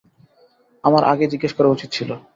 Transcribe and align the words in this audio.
আমার 0.83 1.03
আগেই 1.03 1.31
জিজ্ঞেস 1.33 1.53
করা 1.55 1.69
উচিত 1.69 1.89
ছিল। 1.93 2.09